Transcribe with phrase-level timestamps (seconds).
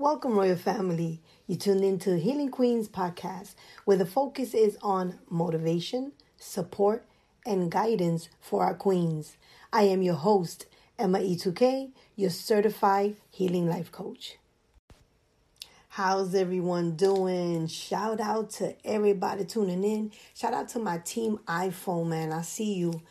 [0.00, 1.20] Welcome, Royal Family.
[1.48, 7.04] You tuned into Healing Queens podcast, where the focus is on motivation, support,
[7.44, 9.36] and guidance for our queens.
[9.72, 10.66] I am your host,
[11.00, 14.36] Emma E2K, your certified healing life coach.
[15.88, 17.66] How's everyone doing?
[17.66, 20.12] Shout out to everybody tuning in.
[20.32, 22.32] Shout out to my team iPhone, man.
[22.32, 23.02] I see you.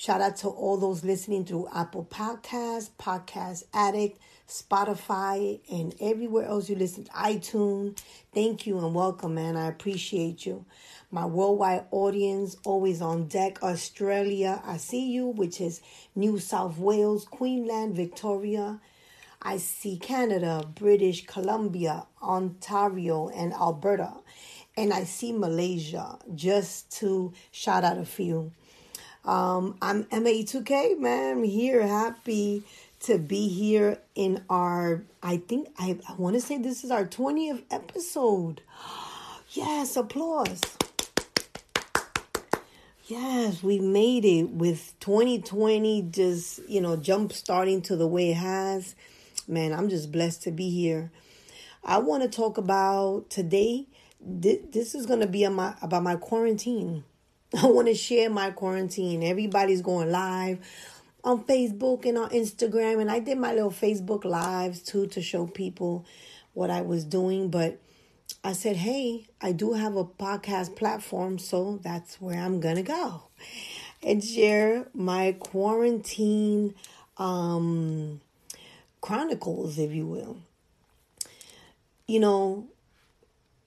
[0.00, 6.70] Shout out to all those listening through Apple Podcasts, Podcast Addict, Spotify, and everywhere else
[6.70, 8.00] you listen to iTunes.
[8.32, 9.58] Thank you and welcome, man.
[9.58, 10.64] I appreciate you.
[11.10, 15.82] My worldwide audience, always on deck, Australia, I see you, which is
[16.14, 18.80] New South Wales, Queensland, Victoria.
[19.42, 24.14] I see Canada, British Columbia, Ontario, and Alberta.
[24.78, 28.52] And I see Malaysia, just to shout out a few.
[29.24, 31.38] Um, I'm MA2K, man.
[31.38, 32.62] I'm here, happy
[33.00, 37.04] to be here in our, I think, I, I want to say this is our
[37.04, 38.62] 20th episode.
[39.52, 40.60] Yes, applause.
[43.06, 48.36] Yes, we made it with 2020 just, you know, jump starting to the way it
[48.36, 48.94] has.
[49.48, 51.10] Man, I'm just blessed to be here.
[51.82, 53.88] I want to talk about today.
[54.20, 57.02] This is going to be about my quarantine.
[57.58, 59.22] I want to share my quarantine.
[59.22, 60.58] Everybody's going live
[61.24, 63.00] on Facebook and on Instagram.
[63.00, 66.06] And I did my little Facebook lives too to show people
[66.54, 67.50] what I was doing.
[67.50, 67.80] But
[68.44, 71.38] I said, hey, I do have a podcast platform.
[71.38, 73.22] So that's where I'm going to go
[74.02, 76.74] and share my quarantine
[77.18, 78.20] um,
[79.00, 80.38] chronicles, if you will.
[82.06, 82.68] You know,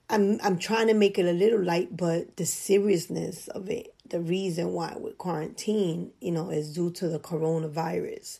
[0.09, 4.19] I'm I'm trying to make it a little light, but the seriousness of it, the
[4.19, 8.39] reason why we're quarantined, you know, is due to the coronavirus.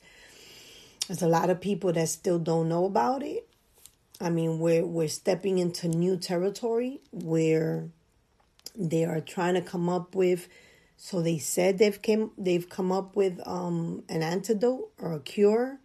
[1.08, 3.48] There's a lot of people that still don't know about it.
[4.22, 7.90] I mean, we're we're stepping into new territory where
[8.76, 10.48] they are trying to come up with
[10.98, 15.80] so they said they've came they've come up with um an antidote or a cure.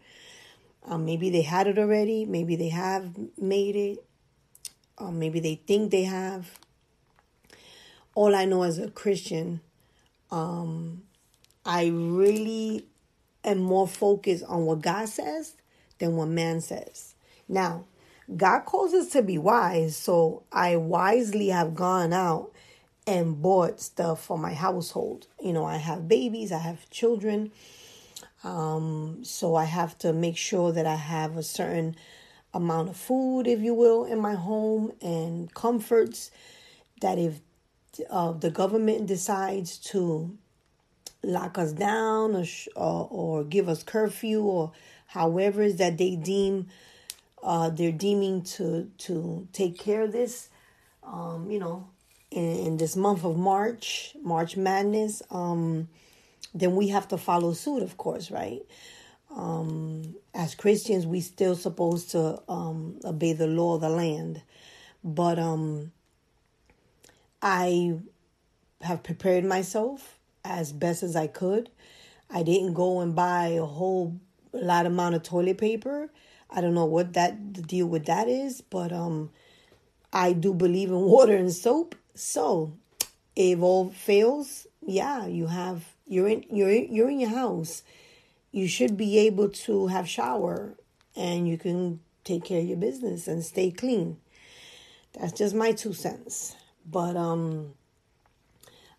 [0.87, 4.05] Um, maybe they had it already, maybe they have made it
[5.00, 6.59] or maybe they think they have.
[8.14, 9.60] All I know as a Christian,
[10.31, 11.03] um,
[11.64, 12.86] I really
[13.44, 15.54] am more focused on what God says
[15.98, 17.14] than what man says.
[17.48, 17.84] Now,
[18.37, 22.53] God calls us to be wise, so I wisely have gone out
[23.06, 25.26] and bought stuff for my household.
[25.42, 27.53] You know, I have babies, I have children.
[28.44, 31.97] Um, so I have to make sure that I have a certain
[32.54, 36.31] amount of food, if you will, in my home and comforts
[37.00, 37.41] that if
[38.10, 40.36] uh, the government decides to
[41.22, 42.44] lock us down or,
[42.76, 44.72] or, or give us curfew or
[45.06, 46.66] however is that they deem
[47.42, 50.48] uh, they're deeming to to take care of this
[51.03, 51.88] um, you know
[52.31, 55.88] in, in, this month of march march madness um,
[56.54, 58.62] then we have to follow suit of course right
[59.38, 64.43] um, as Christians, we still supposed to um, obey the law of the land,
[65.04, 65.93] but um,
[67.41, 67.99] I
[68.81, 71.71] have prepared myself as best as I could.
[72.28, 74.19] I didn't go and buy a whole
[74.53, 76.10] lot amount of toilet paper.
[76.50, 79.31] I don't know what that the deal with that is, but um,
[80.12, 81.94] I do believe in water and soap.
[82.16, 82.72] So,
[83.37, 87.84] if all fails, yeah, you have you're in you're in, you're in your house
[88.53, 90.75] you should be able to have shower
[91.16, 94.19] and you can take care of your business and stay clean.
[95.19, 96.56] That's just my two cents.
[96.87, 97.75] But um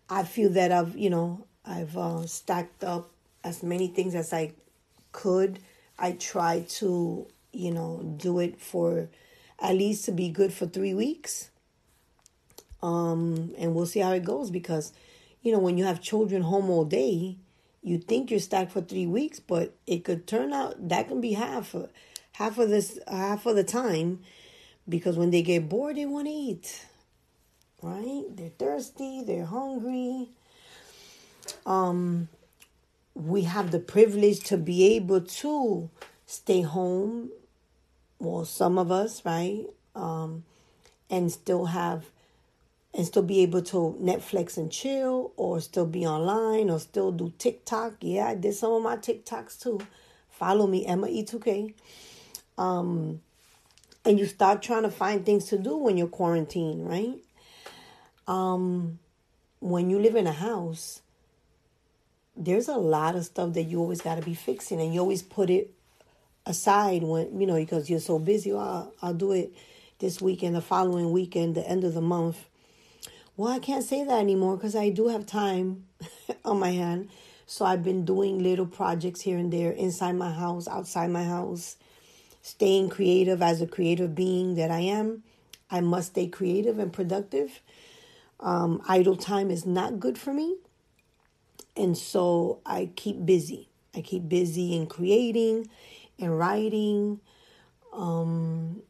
[0.08, 3.10] I feel that I've, you know, I've uh, stacked up
[3.44, 4.54] as many things as I
[5.12, 5.60] could.
[5.96, 9.08] I try to, you know, do it for
[9.60, 11.50] at least to be good for 3 weeks.
[12.82, 14.92] Um and we'll see how it goes because
[15.42, 17.36] you know, when you have children home all day,
[17.82, 21.32] you think you're stacked for three weeks, but it could turn out that can be
[21.32, 21.74] half
[22.32, 24.20] half of this half of the time
[24.88, 26.86] because when they get bored they want to eat.
[27.82, 28.24] Right?
[28.28, 30.28] They're thirsty, they're hungry.
[31.64, 32.28] Um
[33.14, 35.90] we have the privilege to be able to
[36.26, 37.30] stay home
[38.18, 39.66] well some of us right
[39.96, 40.44] um
[41.10, 42.04] and still have
[42.94, 47.32] and still be able to Netflix and chill or still be online or still do
[47.38, 47.94] TikTok.
[48.00, 49.80] Yeah, I did some of my TikToks too.
[50.30, 51.74] Follow me, Emma E2K.
[52.58, 53.20] Um,
[54.04, 57.18] and you start trying to find things to do when you're quarantined, right?
[58.26, 58.98] Um,
[59.60, 61.02] when you live in a house,
[62.36, 65.22] there's a lot of stuff that you always got to be fixing, and you always
[65.22, 65.72] put it
[66.46, 68.52] aside when you know because you're so busy.
[68.52, 69.52] Well, I'll, I'll do it
[69.98, 72.46] this weekend, the following weekend, the end of the month.
[73.40, 75.86] Well, I can't say that anymore because I do have time
[76.44, 77.08] on my hand.
[77.46, 81.76] So I've been doing little projects here and there inside my house, outside my house,
[82.42, 85.22] staying creative as a creative being that I am.
[85.70, 87.62] I must stay creative and productive.
[88.40, 90.56] Um, idle time is not good for me.
[91.74, 93.70] And so I keep busy.
[93.94, 95.70] I keep busy in creating
[96.18, 97.20] and writing
[97.94, 98.82] um,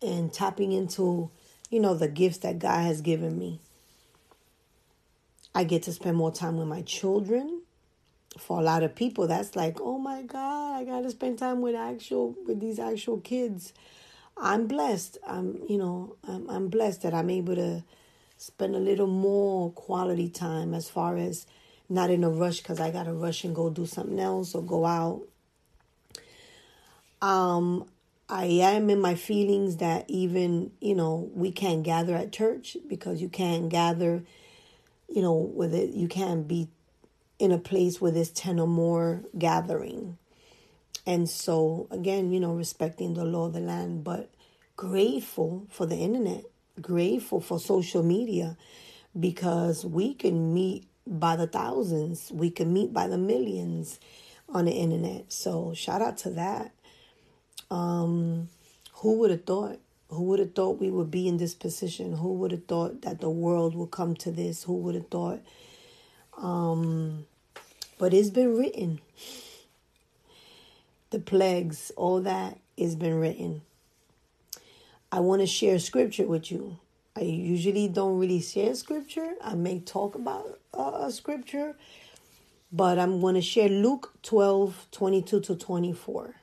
[0.00, 1.28] and tapping into,
[1.70, 3.62] you know, the gifts that God has given me.
[5.56, 7.62] I get to spend more time with my children.
[8.36, 11.62] For a lot of people, that's like, oh my God, I got to spend time
[11.62, 13.72] with actual with these actual kids.
[14.36, 15.16] I'm blessed.
[15.26, 17.82] I'm, you know, I'm, I'm blessed that I'm able to
[18.36, 21.46] spend a little more quality time as far as
[21.88, 24.62] not in a rush because I got to rush and go do something else or
[24.62, 25.22] go out.
[27.22, 27.88] Um,
[28.28, 33.22] I am in my feelings that even, you know, we can't gather at church because
[33.22, 34.22] you can't gather,
[35.08, 36.68] you know, with it, you can't be
[37.38, 40.18] in a place where there's 10 or more gathering.
[41.06, 44.30] And so, again, you know, respecting the law of the land, but
[44.76, 46.44] grateful for the internet,
[46.80, 48.56] grateful for social media
[49.18, 54.00] because we can meet by the thousands, we can meet by the millions
[54.48, 55.32] on the internet.
[55.32, 56.72] So, shout out to that.
[57.70, 58.48] Um,
[58.94, 59.78] who would have thought?
[60.08, 62.16] Who would have thought we would be in this position?
[62.16, 64.64] Who would have thought that the world would come to this?
[64.64, 65.40] Who would have thought?
[66.36, 67.26] Um,
[67.98, 69.00] but it's been written.
[71.10, 73.62] The plagues, all that has been written.
[75.10, 76.78] I want to share scripture with you.
[77.16, 79.34] I usually don't really share scripture.
[79.42, 81.74] I may talk about a scripture,
[82.70, 86.34] but I'm going to share Luke 12 22 to 24.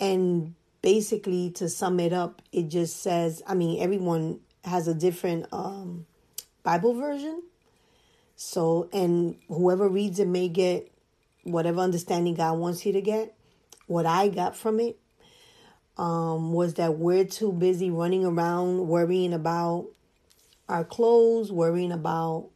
[0.00, 5.46] And basically, to sum it up, it just says I mean, everyone has a different
[5.50, 6.06] um,
[6.62, 7.42] Bible version.
[8.36, 10.92] So, and whoever reads it may get
[11.42, 13.34] whatever understanding God wants you to get.
[13.86, 14.98] What I got from it
[15.96, 19.86] um, was that we're too busy running around worrying about
[20.68, 22.50] our clothes, worrying about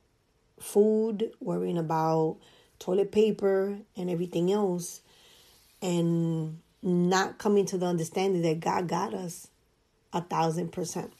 [0.60, 2.36] food, worrying about
[2.78, 5.00] toilet paper and everything else,
[5.81, 9.48] and not coming to the understanding that God got us
[10.12, 11.12] a thousand percent.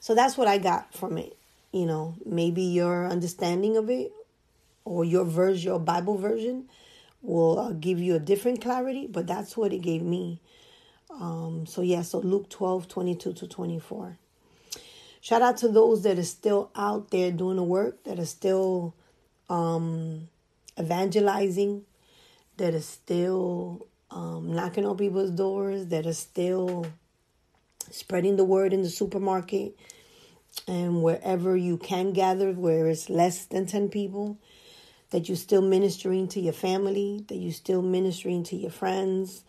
[0.00, 1.36] So that's what I got from it.
[1.72, 4.12] You know, maybe your understanding of it
[4.84, 6.68] or your version, your Bible version,
[7.20, 10.40] will uh, give you a different clarity, but that's what it gave me.
[11.10, 14.18] Um, so, yeah, so Luke 12 22 to 24.
[15.20, 18.94] Shout out to those that are still out there doing the work, that are still
[19.50, 20.28] um,
[20.78, 21.84] evangelizing,
[22.56, 26.86] that are still um, knocking on people's doors, that are still
[27.90, 29.76] spreading the word in the supermarket
[30.66, 34.38] and wherever you can gather, where it's less than 10 people,
[35.10, 39.44] that you're still ministering to your family, that you're still ministering to your friends.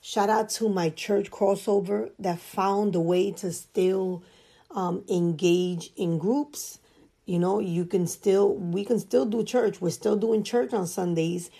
[0.00, 4.22] Shout out to my church crossover that found a way to still
[4.70, 6.78] um, engage in groups.
[7.26, 9.80] You know, you can still, we can still do church.
[9.80, 11.50] We're still doing church on Sundays.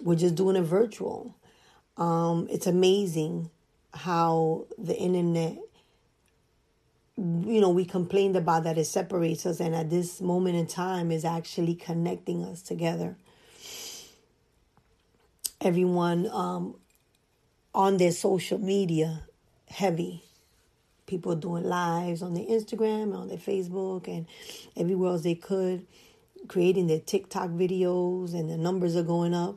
[0.00, 1.34] We're just doing it virtual.
[1.96, 3.50] Um, it's amazing
[3.94, 5.56] how the internet,
[7.16, 11.10] you know, we complained about that it separates us, and at this moment in time
[11.10, 13.16] is actually connecting us together.
[15.60, 16.76] Everyone um,
[17.74, 19.22] on their social media
[19.68, 20.22] heavy
[21.06, 24.26] people doing lives on their Instagram, and on their Facebook, and
[24.76, 25.86] everywhere else they could,
[26.48, 29.56] creating their TikTok videos, and the numbers are going up.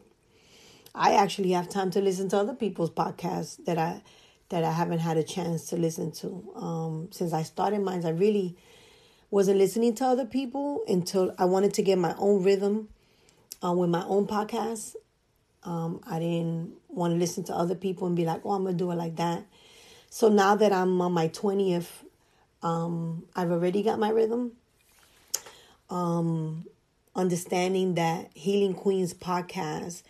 [0.93, 4.01] I actually have time to listen to other people's podcasts that I
[4.49, 6.51] that I haven't had a chance to listen to.
[6.55, 8.57] Um, since I started mine, I really
[9.29, 12.89] wasn't listening to other people until I wanted to get my own rhythm
[13.63, 14.95] uh, with my own podcast.
[15.63, 18.75] Um, I didn't want to listen to other people and be like, oh, I'm going
[18.75, 19.45] to do it like that.
[20.09, 21.87] So now that I'm on my 20th,
[22.63, 24.53] um, I've already got my rhythm.
[25.91, 26.65] Um,
[27.15, 30.03] understanding that Healing Queens podcast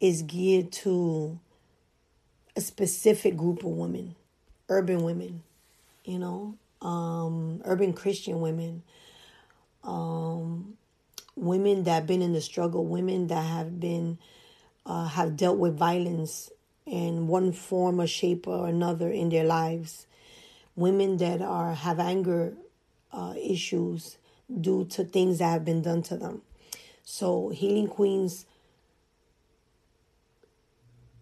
[0.00, 1.38] is geared to
[2.56, 4.14] a specific group of women,
[4.68, 5.42] urban women,
[6.04, 8.82] you know, um, urban Christian women,
[9.84, 10.76] um,
[11.34, 14.18] women that have been in the struggle, women that have been
[14.84, 16.50] uh, have dealt with violence
[16.86, 20.06] in one form or shape or another in their lives.
[20.76, 22.54] Women that are have anger
[23.12, 24.18] uh, issues
[24.60, 26.42] due to things that have been done to them.
[27.02, 28.46] So Healing Queens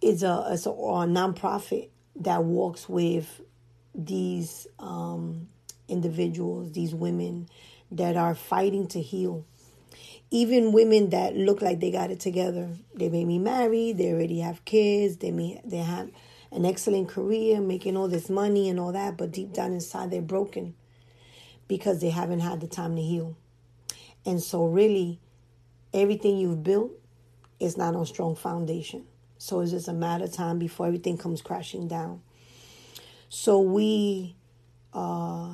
[0.04, 3.40] is a, a, a nonprofit that works with
[3.94, 5.48] these um,
[5.88, 7.48] individuals, these women
[7.90, 9.44] that are fighting to heal.
[10.30, 12.68] Even women that look like they got it together.
[12.94, 16.10] They may be married, they already have kids, they may they have
[16.50, 20.22] an excellent career, making all this money and all that, but deep down inside they're
[20.22, 20.74] broken
[21.66, 23.36] because they haven't had the time to heal.
[24.26, 25.20] And so really
[25.92, 26.92] everything you've built
[27.60, 29.06] is not on strong foundation.
[29.44, 32.22] So it's just a matter of time before everything comes crashing down.
[33.28, 34.36] So we
[34.94, 35.50] uh,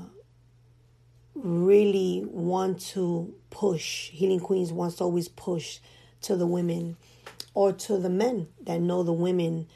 [1.35, 5.81] really want to push, Healing Queens wants to always push
[6.23, 6.99] to the women
[7.53, 9.67] or to the men that know the women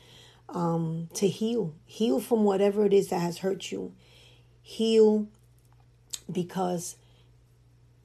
[0.49, 1.75] um, to heal.
[1.85, 3.95] Heal from whatever it is that has hurt you.
[4.63, 5.27] Heal
[6.31, 6.95] because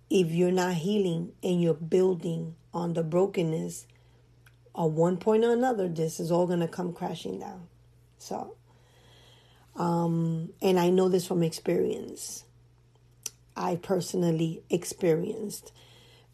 [0.10, 3.86] if you're not healing and you're building on the brokenness,
[4.78, 7.68] at one point or another, this is all going to come crashing down.
[8.18, 8.56] So,
[9.76, 12.46] um, and I know this from experience.
[13.56, 15.74] I personally experienced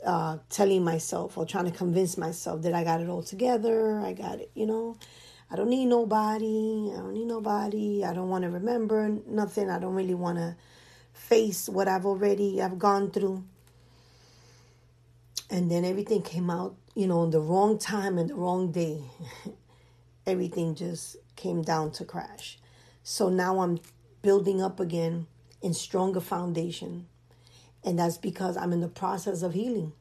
[0.05, 3.99] uh, telling myself or trying to convince myself that I got it all together.
[3.99, 4.97] I got it, you know.
[5.49, 6.91] I don't need nobody.
[6.93, 8.03] I don't need nobody.
[8.03, 9.69] I don't want to remember nothing.
[9.69, 10.55] I don't really want to
[11.13, 13.43] face what I've already I've gone through.
[15.49, 19.03] And then everything came out, you know, in the wrong time and the wrong day.
[20.25, 22.57] everything just came down to crash.
[23.03, 23.79] So now I'm
[24.21, 25.27] building up again
[25.61, 27.07] in stronger foundation.
[27.83, 29.93] And that's because I'm in the process of healing.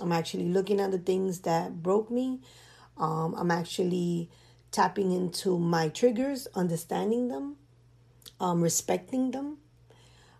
[0.00, 2.40] I'm actually looking at the things that broke me.
[2.98, 4.30] Um, I'm actually
[4.70, 7.56] tapping into my triggers, understanding them,
[8.40, 9.58] um, respecting them,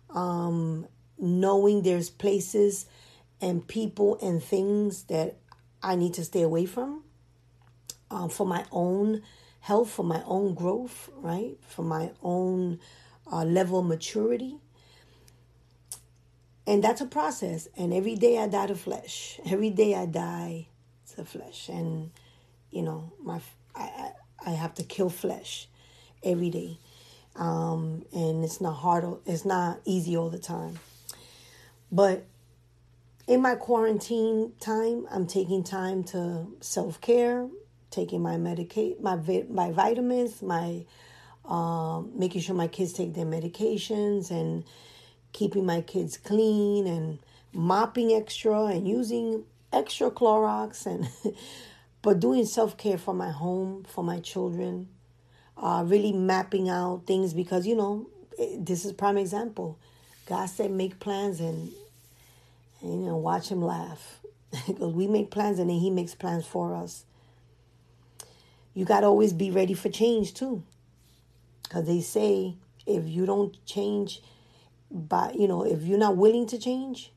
[0.09, 2.85] um, knowing there's places
[3.43, 5.35] and people and things that
[5.83, 7.03] I need to stay away from
[8.09, 9.21] um, for my own
[9.59, 11.57] health, for my own growth, right?
[11.67, 12.79] For my own
[13.29, 14.55] uh, level of maturity.
[16.65, 17.67] And that's a process.
[17.75, 19.39] And every day I die to flesh.
[19.45, 20.67] Every day I die
[21.15, 21.67] to flesh.
[21.67, 22.11] And,
[22.71, 23.41] you know, my
[23.75, 24.11] I,
[24.45, 25.67] I have to kill flesh
[26.23, 26.77] every day.
[27.35, 30.79] Um, and it's not hard, it's not easy all the time.
[31.91, 32.25] But
[33.27, 37.47] in my quarantine time, I'm taking time to self care,
[37.89, 39.15] taking my medicate, my
[39.49, 40.85] my vitamins, my
[41.45, 44.63] um, making sure my kids take their medications and
[45.31, 47.19] keeping my kids clean and
[47.53, 51.09] mopping extra and using extra Clorox and
[52.01, 54.89] but doing self care for my home, for my children,
[55.57, 58.09] uh, really mapping out things because you know
[58.57, 59.79] this is prime example.
[60.25, 61.71] God said make plans and
[62.83, 64.19] you know watch him laugh
[64.67, 67.05] because we make plans and then he makes plans for us.
[68.73, 70.63] You got to always be ready for change too.
[71.63, 74.21] Because they say if you don't change
[74.93, 77.11] but you know, if you're not willing to change,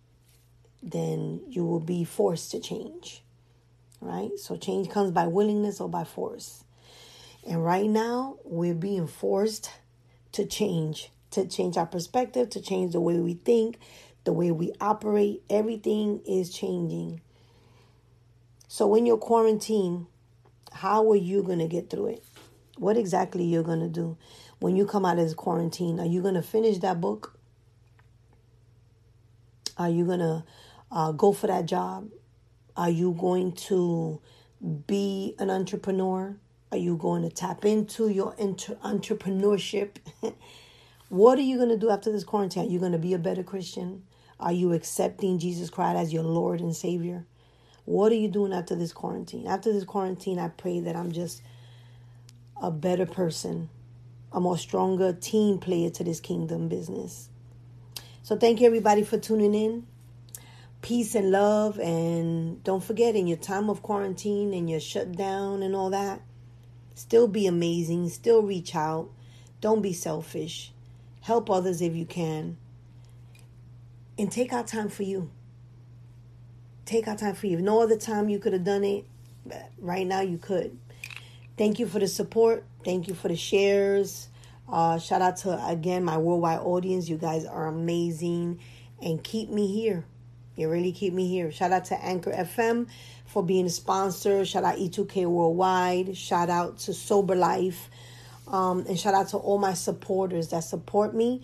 [0.83, 3.23] then you will be forced to change.
[4.01, 4.31] Right?
[4.39, 6.65] So change comes by willingness or by force.
[7.47, 9.71] And right now, we're being forced
[10.33, 13.79] to change, to change our perspective, to change the way we think,
[14.27, 15.43] the way we operate.
[15.49, 17.23] Everything is changing.
[18.69, 20.07] So when you're quarantined,
[20.73, 22.25] how are you going to get through it?
[22.77, 24.19] What exactly you're going to do
[24.59, 25.99] when you come out of this quarantine?
[25.99, 27.39] Are you going to finish that book?
[29.79, 30.45] Are you going to
[30.91, 32.11] uh, go for that job?
[32.77, 34.21] Are you going to
[34.87, 36.37] be an entrepreneur?
[36.73, 39.97] Are you going to tap into your inter- entrepreneurship?
[41.09, 42.65] what are you going to do after this quarantine?
[42.65, 44.03] Are you going to be a better Christian?
[44.39, 47.25] Are you accepting Jesus Christ as your Lord and Savior?
[47.87, 49.47] What are you doing after this quarantine?
[49.47, 51.43] After this quarantine, I pray that I'm just
[52.61, 53.69] a better person,
[54.33, 57.29] a more stronger team player to this kingdom business.
[58.23, 59.87] So thank you everybody for tuning in.
[60.83, 65.75] Peace and love and don't forget in your time of quarantine and your shutdown and
[65.75, 66.21] all that,
[66.95, 69.11] still be amazing, still reach out.
[69.61, 70.73] Don't be selfish.
[71.23, 72.57] Help others if you can.
[74.19, 75.31] And take out time for you.
[76.85, 77.61] Take out time for you.
[77.61, 79.05] no other time you could have done it,
[79.79, 80.79] right now you could.
[81.59, 82.65] Thank you for the support.
[82.85, 84.29] Thank you for the shares.
[84.69, 87.09] Uh, shout out to again my worldwide audience.
[87.09, 88.61] You guys are amazing
[89.01, 90.05] and keep me here.
[90.57, 91.51] You really keep me here.
[91.53, 92.89] Shout out to Anchor FM
[93.27, 94.45] for being a sponsor.
[94.45, 96.17] Shout out E2K Worldwide.
[96.17, 97.91] Shout out to Sober Life.
[98.49, 101.43] Um, and shout out to all my supporters that support me.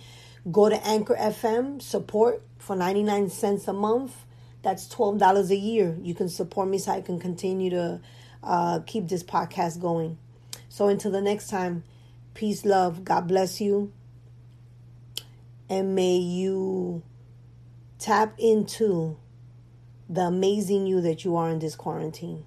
[0.50, 4.24] Go to Anchor FM, support for 99 cents a month.
[4.62, 5.96] That's $12 a year.
[6.02, 8.00] You can support me so I can continue to
[8.42, 10.18] uh, keep this podcast going.
[10.68, 11.84] So until the next time,
[12.34, 13.92] peace, love, God bless you.
[15.68, 17.02] And may you
[17.98, 19.16] tap into
[20.08, 22.44] the amazing you that you are in this quarantine.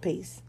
[0.00, 0.42] Peace.